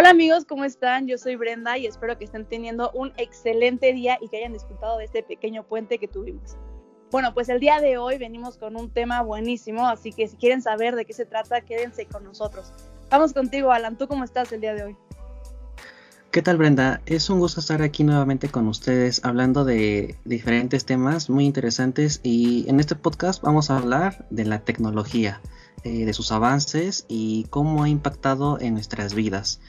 [0.00, 1.06] Hola amigos, ¿cómo están?
[1.06, 4.96] Yo soy Brenda y espero que estén teniendo un excelente día y que hayan disfrutado
[4.96, 6.56] de este pequeño puente que tuvimos.
[7.10, 10.62] Bueno, pues el día de hoy venimos con un tema buenísimo, así que si quieren
[10.62, 12.72] saber de qué se trata, quédense con nosotros.
[13.10, 13.98] Vamos contigo, Alan.
[13.98, 14.96] ¿Tú cómo estás el día de hoy?
[16.30, 17.02] ¿Qué tal Brenda?
[17.04, 22.64] Es un gusto estar aquí nuevamente con ustedes hablando de diferentes temas muy interesantes y
[22.70, 25.42] en este podcast vamos a hablar de la tecnología,
[25.84, 29.60] eh, de sus avances y cómo ha impactado en nuestras vidas.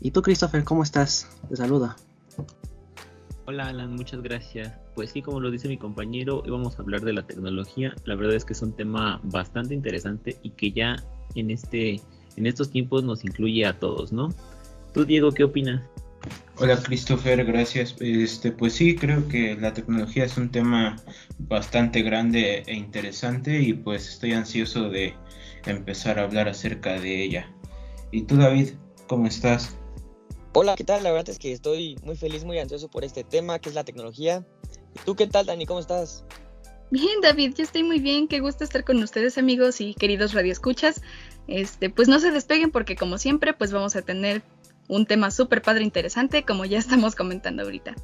[0.00, 1.28] ¿Y tú Christopher, cómo estás?
[1.48, 1.96] Te saluda.
[3.46, 4.72] Hola Alan, muchas gracias.
[4.94, 7.94] Pues sí, como lo dice mi compañero, vamos a hablar de la tecnología.
[8.04, 10.96] La verdad es que es un tema bastante interesante y que ya
[11.34, 12.00] en este
[12.36, 14.28] en estos tiempos nos incluye a todos, ¿no?
[14.92, 15.82] Tú Diego, ¿qué opinas?
[16.58, 17.94] Hola Christopher, gracias.
[18.00, 20.96] Este, pues sí, creo que la tecnología es un tema
[21.38, 25.14] bastante grande e interesante y pues estoy ansioso de
[25.66, 27.52] empezar a hablar acerca de ella.
[28.10, 28.70] ¿Y tú David,
[29.06, 29.76] cómo estás?
[30.58, 31.02] Hola, ¿qué tal?
[31.02, 33.84] La verdad es que estoy muy feliz, muy ansioso por este tema que es la
[33.84, 34.42] tecnología.
[34.94, 35.66] ¿Y tú qué tal, Dani?
[35.66, 36.24] ¿Cómo estás?
[36.90, 38.26] Bien, David, yo estoy muy bien.
[38.26, 41.02] Qué gusto estar con ustedes, amigos y queridos radioescuchas.
[41.46, 44.40] Este, pues no se despeguen porque como siempre, pues vamos a tener
[44.88, 47.94] un tema súper padre interesante, como ya estamos comentando ahorita.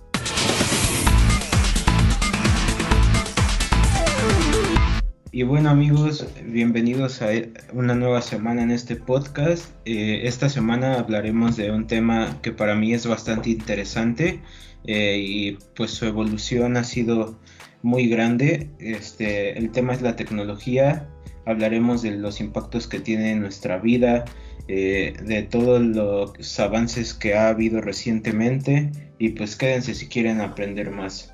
[5.35, 7.29] Y bueno amigos, bienvenidos a
[7.73, 9.65] una nueva semana en este podcast.
[9.87, 14.43] Eh, esta semana hablaremos de un tema que para mí es bastante interesante
[14.85, 17.41] eh, y pues su evolución ha sido
[17.81, 18.69] muy grande.
[18.79, 21.09] Este, el tema es la tecnología.
[21.47, 24.27] Hablaremos de los impactos que tiene en nuestra vida,
[24.69, 30.91] eh, de todos los avances que ha habido recientemente y pues quédense si quieren aprender
[30.91, 31.33] más.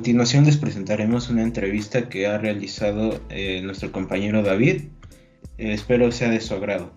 [0.00, 4.84] A continuación les presentaremos una entrevista que ha realizado eh, nuestro compañero David.
[5.58, 6.90] Eh, espero sea de su agrado.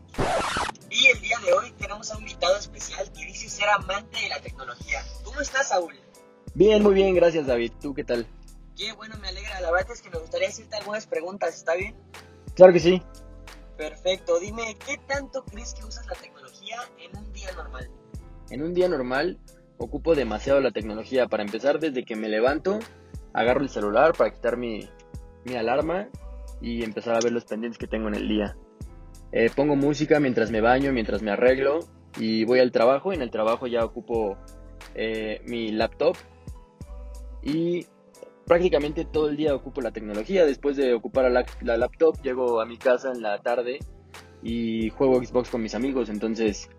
[0.90, 4.30] Y el día de hoy tenemos a un invitado especial que dice ser amante de
[4.30, 5.04] la tecnología.
[5.26, 5.94] ¿Cómo estás, Saúl?
[6.54, 7.74] Bien, muy bien, gracias David.
[7.82, 8.26] ¿Tú qué tal?
[8.78, 9.60] Qué bueno, me alegra.
[9.60, 11.98] La verdad es que me gustaría hacerte algunas preguntas, ¿está bien?
[12.56, 13.02] Claro que sí.
[13.76, 17.92] Perfecto, dime, ¿qué tanto crees que usas la tecnología en un día normal?
[18.50, 19.42] En un día normal
[19.78, 21.28] ocupo demasiado la tecnología.
[21.28, 22.80] Para empezar, desde que me levanto,
[23.34, 24.90] agarro el celular para quitar mi,
[25.56, 26.08] alarma
[26.62, 28.56] y empezar a ver los pendientes que tengo en el día.
[29.32, 31.80] Eh, pongo música mientras me baño, mientras me arreglo
[32.18, 33.14] y voy al trabajo.
[33.14, 34.38] En el trabajo ya ocupo
[34.96, 36.16] eh, mi laptop
[37.42, 37.86] y
[38.46, 40.46] prácticamente todo el día ocupo la tecnología.
[40.46, 43.80] Después de ocupar la, la, laptop, llego a mi casa en la tarde
[44.42, 46.10] y juego Xbox con mis amigos.
[46.10, 46.70] Entonces,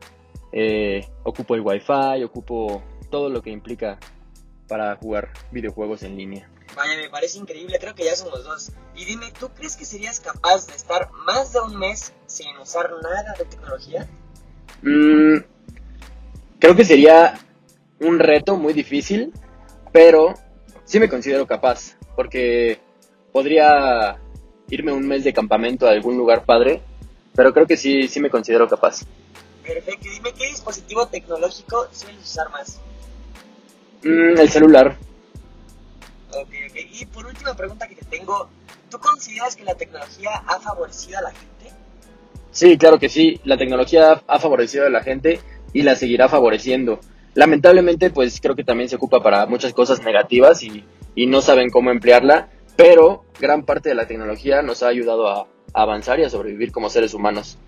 [0.57, 3.99] eh, ocupo el Wi-Fi, ocupo todo lo que implica
[4.69, 6.49] para jugar videojuegos en línea.
[6.77, 8.73] Vaya, me parece increíble, creo que ya somos dos.
[8.95, 12.89] Y dime, ¿tú crees que serías capaz de estar más de un mes sin usar
[13.03, 14.09] nada de tecnología?
[14.83, 15.39] Mm,
[16.61, 17.35] creo que sería
[17.99, 19.33] un reto muy difícil,
[19.93, 20.35] pero
[20.85, 22.79] sí me considero capaz, porque
[23.33, 24.21] podría
[24.69, 26.81] irme un mes de campamento a algún lugar padre,
[27.35, 29.05] pero creo que sí, sí me considero capaz.
[29.67, 32.81] Perfecto, dime qué dispositivo tecnológico sueles usar más.
[34.03, 34.97] Mm, el celular.
[36.31, 36.77] Ok, ok.
[36.93, 38.49] Y por última pregunta que te tengo,
[38.91, 41.77] ¿tú consideras que la tecnología ha favorecido a la gente?
[42.53, 43.41] Sí, claro que sí.
[43.45, 45.41] La tecnología ha favorecido a la gente
[45.73, 47.01] y la seguirá favoreciendo
[47.35, 50.85] lamentablemente pues creo que también se ocupa para muchas cosas negativas y,
[51.27, 55.47] no saben cómo emplearla, pero gran parte de la tecnología nos ha ayudado a,
[55.77, 57.59] avanzar y a sobrevivir como seres humanos.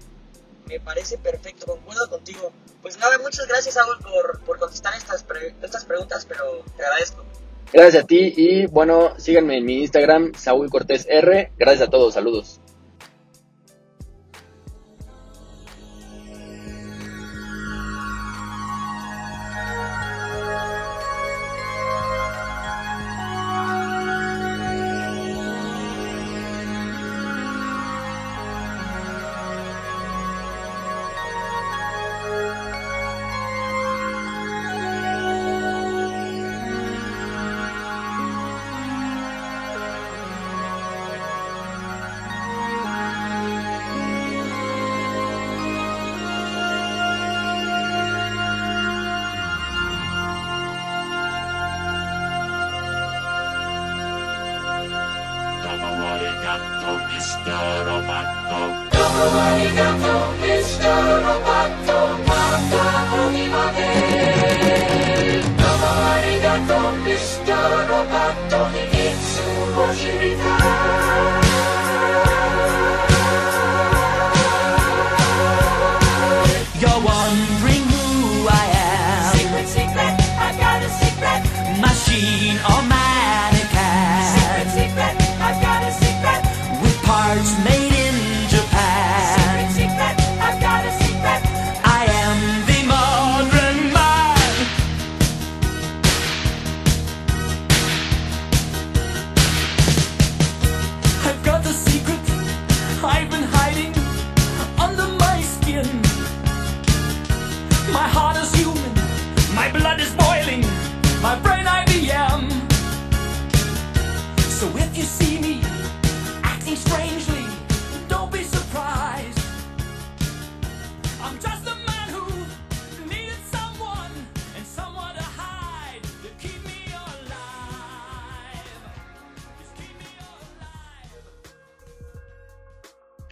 [0.68, 2.52] Me parece perfecto, concuerdo contigo.
[2.82, 5.24] Pues nada, muchas gracias Saúl por, por contestar estas,
[5.62, 7.24] estas preguntas, pero te agradezco.
[7.72, 11.52] Gracias a ti y bueno, síganme en mi Instagram, Saúl Cortés R.
[11.56, 12.60] Gracias a todos, saludos.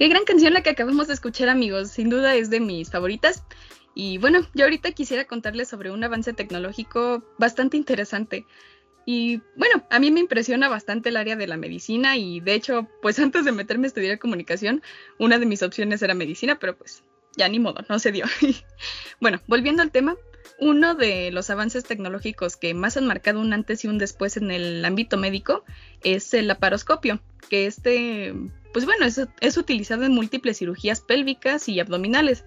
[0.04, 1.88] Qué gran canción la que acabamos de escuchar, amigos.
[1.88, 3.42] Sin duda es de mis favoritas.
[3.94, 8.44] Y bueno, yo ahorita quisiera contarles sobre un avance tecnológico bastante interesante.
[9.06, 12.86] Y bueno, a mí me impresiona bastante el área de la medicina y de hecho,
[13.00, 14.82] pues antes de meterme a estudiar comunicación,
[15.18, 17.02] una de mis opciones era medicina, pero pues
[17.38, 18.26] ya ni modo, no se dio.
[19.22, 20.16] bueno, volviendo al tema,
[20.58, 24.50] uno de los avances tecnológicos que más han marcado un antes y un después en
[24.50, 25.64] el ámbito médico
[26.02, 28.34] es el laparoscopio, que este
[28.74, 32.44] pues bueno, es, utilizado en múltiples cirugías pélvicas y abdominales.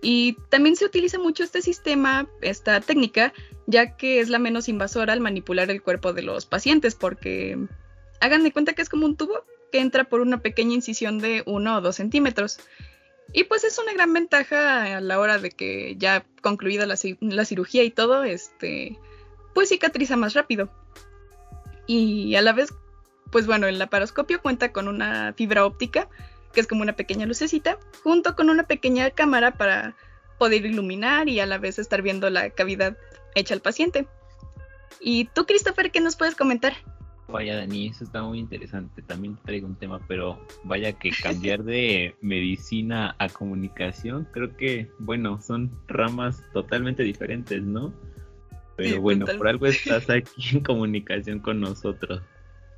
[0.00, 3.34] Y también se utiliza mucho este sistema, esta técnica,
[3.66, 7.58] ya que es la menos invasora al manipular el cuerpo de los pacientes, porque
[8.22, 11.42] hagan de cuenta que es como un tubo que entra por una pequeña incisión de
[11.44, 12.58] 1 o 2 centímetros.
[13.34, 17.44] Y pues es una gran ventaja a la hora de que ya concluida la, la
[17.44, 18.98] cirugía y todo, este,
[19.52, 20.70] pues cicatriza más rápido.
[21.86, 22.72] Y a la vez
[23.30, 26.08] pues bueno, el laparoscopio cuenta con una fibra óptica,
[26.52, 29.94] que es como una pequeña lucecita, junto con una pequeña cámara para
[30.38, 32.96] poder iluminar y a la vez estar viendo la cavidad
[33.34, 34.06] hecha al paciente.
[35.00, 36.74] ¿Y tú, Christopher, qué nos puedes comentar?
[37.28, 39.02] Vaya, Dani, eso está muy interesante.
[39.02, 45.40] También traigo un tema, pero vaya que cambiar de medicina a comunicación, creo que, bueno,
[45.42, 47.92] son ramas totalmente diferentes, ¿no?
[48.76, 52.22] Pero bueno, por algo estás aquí en comunicación con nosotros.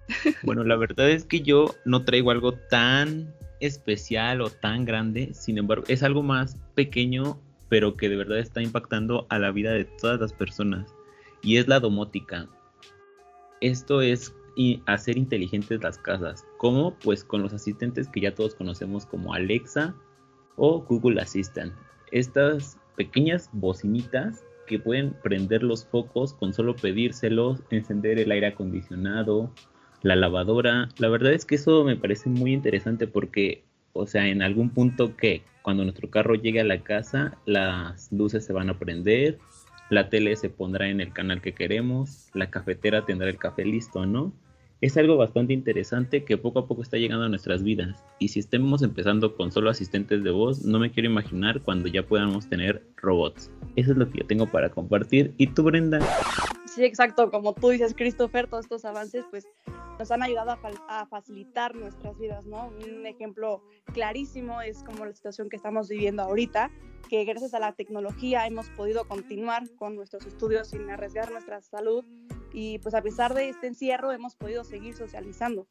[0.42, 5.58] Bueno, la verdad es que yo no traigo algo tan especial o tan grande, sin
[5.58, 9.84] embargo, es algo más pequeño, pero que de verdad está impactando a la vida de
[9.84, 10.94] todas las personas,
[11.42, 12.48] y es la domótica.
[13.60, 14.34] Esto es
[14.86, 16.44] hacer inteligentes las casas.
[16.56, 16.96] ¿Cómo?
[16.98, 19.94] Pues con los asistentes que ya todos conocemos como Alexa
[20.56, 21.72] o Google Assistant.
[22.10, 29.52] Estas pequeñas bocinitas que pueden prender los focos con solo pedírselos, encender el aire acondicionado
[30.02, 30.88] la lavadora.
[30.98, 35.16] La verdad es que eso me parece muy interesante porque, o sea, en algún punto
[35.16, 39.38] que cuando nuestro carro llegue a la casa, las luces se van a prender,
[39.90, 44.06] la tele se pondrá en el canal que queremos, la cafetera tendrá el café listo,
[44.06, 44.32] ¿no?
[44.80, 48.04] Es algo bastante interesante que poco a poco está llegando a nuestras vidas.
[48.20, 52.04] Y si estemos empezando con solo asistentes de voz, no me quiero imaginar cuando ya
[52.04, 53.50] podamos tener robots.
[53.74, 55.34] Eso es lo que yo tengo para compartir.
[55.36, 55.98] ¿Y tú, Brenda?
[56.78, 57.28] Sí, exacto.
[57.32, 59.48] Como tú dices, Christopher, todos estos avances, pues
[59.98, 62.68] nos han ayudado a, facilitar nuestras vidas, ¿no?
[62.68, 66.70] Un ejemplo clarísimo es como la situación que estamos viviendo ahorita,
[67.08, 72.04] que gracias a la tecnología hemos podido continuar con nuestros estudios sin arriesgar nuestra salud
[72.52, 75.66] y pues a pesar de este encierro hemos podido seguir socializando.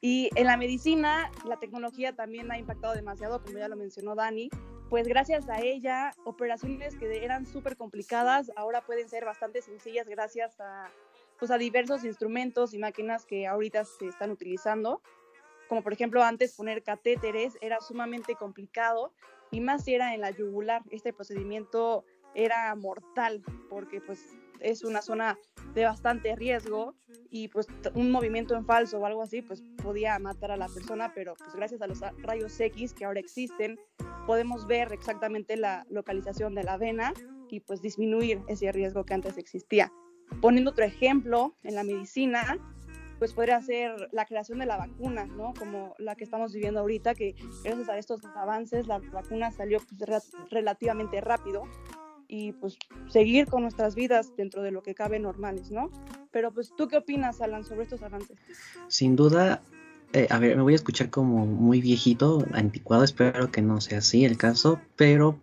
[0.00, 4.50] Y en la medicina la tecnología también ha impactado demasiado, como ya lo mencionó Dani,
[4.88, 10.58] pues gracias a ella operaciones que eran súper complicadas ahora pueden ser bastante sencillas gracias
[10.60, 10.90] a
[11.38, 15.00] pues, a diversos instrumentos y máquinas que ahorita se están utilizando.
[15.68, 19.12] Como por ejemplo antes poner catéteres era sumamente complicado
[19.50, 20.82] y más si era en la yugular.
[20.90, 22.04] Este procedimiento
[22.34, 25.38] era mortal porque pues es una zona
[25.74, 26.94] de bastante riesgo
[27.30, 31.12] y pues un movimiento en falso o algo así pues podía matar a la persona,
[31.14, 33.78] pero pues gracias a los rayos X que ahora existen
[34.28, 37.14] podemos ver exactamente la localización de la vena
[37.48, 39.90] y pues disminuir ese riesgo que antes existía.
[40.42, 42.58] Poniendo otro ejemplo, en la medicina,
[43.18, 45.54] pues podría ser la creación de la vacuna, ¿no?
[45.58, 50.30] Como la que estamos viviendo ahorita, que gracias a estos avances la vacuna salió pues,
[50.50, 51.62] relativamente rápido
[52.28, 52.76] y pues
[53.08, 55.90] seguir con nuestras vidas dentro de lo que cabe normales, ¿no?
[56.32, 58.38] Pero pues tú qué opinas, Alan, sobre estos avances?
[58.88, 59.62] Sin duda,
[60.12, 63.98] eh, a ver, me voy a escuchar como muy viejito, anticuado, espero que no sea
[63.98, 65.38] así el caso, pero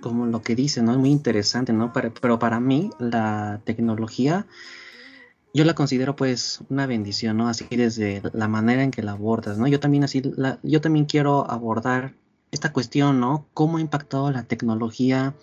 [0.00, 0.92] como lo que dice, ¿no?
[0.92, 1.92] Es muy interesante, ¿no?
[1.92, 4.46] pero para mí la tecnología
[5.56, 7.48] yo la considero pues una bendición, ¿no?
[7.48, 9.66] Así desde la manera en que la abordas, ¿no?
[9.66, 10.22] Yo también así,
[10.62, 12.12] yo también quiero abordar
[12.50, 13.46] esta cuestión, ¿no?
[13.54, 15.34] ¿Cómo ha impactado la tecnología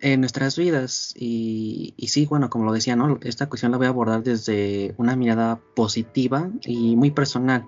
[0.00, 1.14] en nuestras vidas?
[1.16, 3.18] Y, y sí, bueno, como lo decía, ¿no?
[3.22, 7.66] Esta cuestión la voy a abordar desde una mirada positiva y muy personal.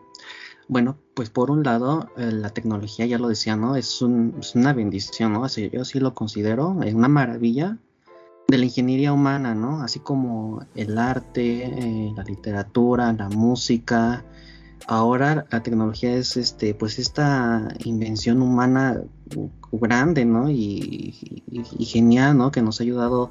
[0.70, 3.74] Bueno, pues por un lado, eh, la tecnología, ya lo decía, ¿no?
[3.74, 5.44] Es, una bendición, ¿no?
[5.44, 7.76] Así, yo sí lo considero, es una maravilla
[8.46, 9.82] de la ingeniería humana, ¿no?
[9.82, 14.24] Así como el arte, eh, la literatura, la música.
[14.86, 19.00] Ahora la tecnología es este, pues esta invención humana
[19.72, 20.50] grande, ¿no?
[20.50, 21.14] Y,
[21.80, 22.50] genial, ¿no?
[22.50, 23.30] Que nos ha ayudado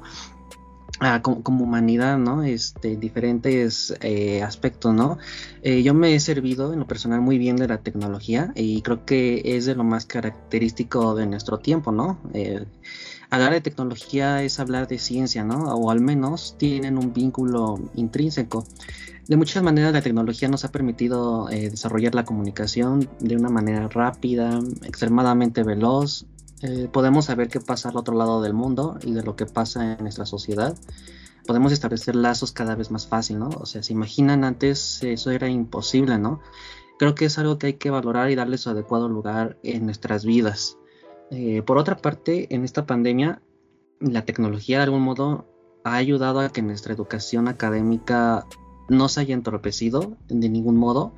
[1.22, 2.42] como, humanidad, ¿no?
[2.42, 5.18] Este, diferentes eh, aspectos, ¿no?
[5.62, 9.04] Eh, yo me he servido en lo personal muy bien de la tecnología y creo
[9.04, 12.18] que es de lo más característico de nuestro tiempo, ¿no?
[12.34, 12.64] Eh,
[13.30, 15.64] hablar de tecnología es hablar de ciencia, ¿no?
[15.74, 18.66] O al menos tienen un vínculo intrínseco.
[19.28, 24.58] De muchas maneras la tecnología nos ha permitido desarrollar la comunicación de una manera rápida,
[24.82, 26.26] extremadamente veloz,
[26.62, 29.94] eh, podemos saber qué pasa al otro lado del mundo y de lo que pasa
[29.94, 30.76] en nuestra sociedad.
[31.46, 33.48] Podemos establecer lazos cada vez más fácil, ¿no?
[33.48, 36.40] O sea, se imaginan antes eso era imposible, ¿no?
[36.98, 40.24] Creo que es algo que hay que valorar y darle su adecuado lugar en nuestras
[40.24, 40.76] vidas.
[41.30, 43.40] Eh, por otra parte, en esta pandemia,
[44.00, 45.46] la tecnología de algún modo
[45.84, 48.46] ha ayudado a que nuestra educación académica
[48.88, 51.14] no se haya entorpecido de ningún modo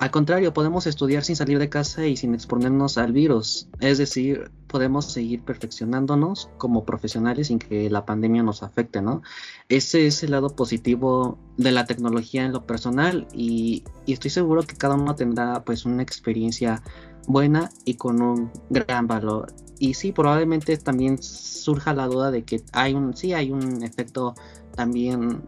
[0.00, 3.68] al contrario, podemos estudiar sin salir de casa y sin exponernos al virus.
[3.80, 9.20] Es decir, podemos seguir perfeccionándonos como profesionales sin que la pandemia nos afecte, ¿no?
[9.68, 14.74] Ese es el lado positivo de la tecnología en lo personal y, estoy seguro que
[14.74, 16.82] cada uno tendrá pues una experiencia
[17.32, 19.52] buena y con un gran valor.
[19.78, 24.34] Y sí, probablemente también surja la duda de que hay un, sí hay un efecto
[24.74, 25.42] también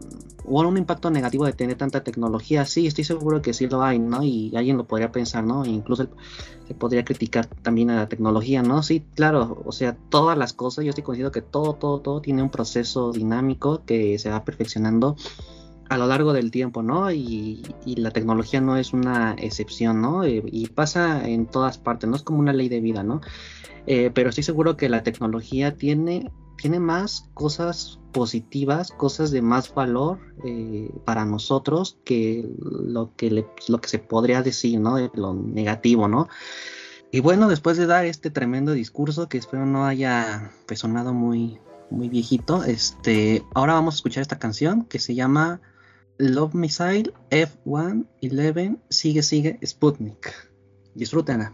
[0.45, 3.99] o un impacto negativo de tener tanta tecnología, sí, estoy seguro que sí lo hay,
[3.99, 4.23] ¿no?
[4.23, 5.63] Y alguien lo podría pensar, ¿no?
[5.63, 6.07] E incluso
[6.67, 8.83] se podría criticar también a la tecnología, ¿no?
[8.83, 12.43] Sí, claro, o sea, todas las cosas, yo estoy convencido que todo, todo, todo tiene
[12.43, 15.15] un proceso dinámico que se va perfeccionando
[15.93, 17.11] a lo largo del tiempo, ¿no?
[17.11, 20.23] Y, la tecnología no es una excepción, ¿no?
[20.23, 23.21] Eh, y pasa en todas partes, no es como una ley de vida, ¿no?
[23.85, 29.73] Eh, pero estoy seguro que la tecnología tiene tiene más cosas positivas, cosas de más
[29.73, 34.95] valor eh, para nosotros que lo que, lo que se podría decir, ¿no?
[34.95, 36.29] De lo negativo, ¿no?
[37.11, 41.59] Y bueno, después de dar este tremendo discurso que espero no haya sonado muy,
[41.89, 45.61] muy viejito, este, ahora vamos a escuchar esta canción que se llama
[46.23, 50.31] Love Missile F111 Sigue Sigue Sputnik.
[50.95, 51.51] Disfrútenla.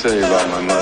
[0.00, 0.79] Tell you about my mother.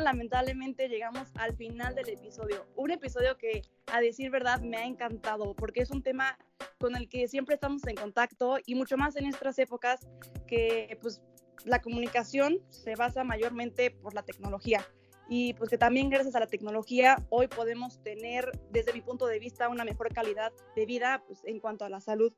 [0.00, 2.66] Lamentablemente llegamos al final del episodio.
[2.76, 6.38] Un episodio que, a decir verdad, me ha encantado porque es un tema
[6.78, 10.08] con el que siempre estamos en contacto y mucho más en estas épocas
[10.46, 11.22] que pues
[11.64, 14.86] la comunicación se basa mayormente por la tecnología
[15.32, 19.38] y pues que también gracias a la tecnología hoy podemos tener desde mi punto de
[19.38, 22.32] vista una mejor calidad de vida pues, en cuanto a la salud.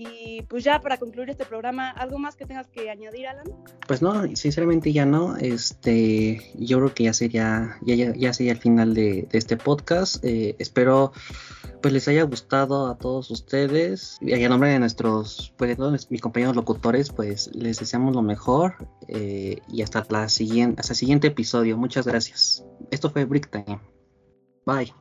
[0.00, 3.46] Y pues ya para concluir este programa, ¿algo más que tengas que añadir, Alan?
[3.88, 5.36] Pues no, sinceramente ya no.
[5.36, 10.24] Este, yo creo que ya sería, ya, ya, sería el final de, este podcast.
[10.24, 11.12] Eh, espero
[11.82, 14.18] pues les haya gustado a todos ustedes.
[14.20, 15.76] Y a nombre de nuestros, pues
[16.10, 18.76] mis compañeros locutores, pues les deseamos lo mejor.
[19.08, 21.76] Eh, y hasta la siguiente, hasta el siguiente episodio.
[21.76, 22.64] Muchas gracias.
[22.92, 23.80] Esto fue Brick Time.
[24.64, 24.92] Bye.